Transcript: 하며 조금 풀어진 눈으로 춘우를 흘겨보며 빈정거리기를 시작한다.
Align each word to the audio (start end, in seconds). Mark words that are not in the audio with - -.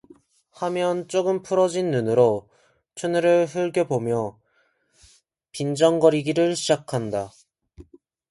하며 0.49 1.05
조금 1.07 1.43
풀어진 1.43 1.91
눈으로 1.91 2.49
춘우를 2.95 3.45
흘겨보며 3.45 4.35
빈정거리기를 5.51 6.55
시작한다. 6.55 7.29